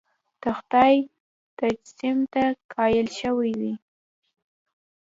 [0.41, 0.95] د خدای
[1.57, 3.73] تجسیم ته قایل شوي دي.